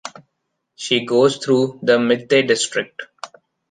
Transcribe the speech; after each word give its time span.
She 0.73 1.05
goes 1.05 1.37
through 1.37 1.79
the 1.83 1.99
Mitte 1.99 2.47
district. 2.47 3.03